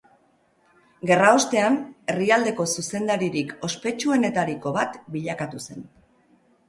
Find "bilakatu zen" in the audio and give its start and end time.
5.17-5.85